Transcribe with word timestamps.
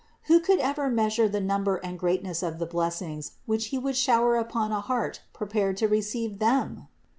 Who 0.23 0.39
could 0.39 0.57
ever 0.57 0.89
measure 0.89 1.29
the 1.29 1.39
number 1.39 1.75
and 1.75 1.99
greatness 1.99 2.41
of 2.41 2.57
the 2.57 2.65
blessings 2.65 3.33
which 3.45 3.67
He 3.67 3.77
would 3.77 3.95
shower 3.95 4.35
upon 4.35 4.71
a 4.71 4.81
heart 4.81 5.21
prepared 5.35 5.77
to 5.77 5.87
receive 5.87 6.39
them 6.39 6.87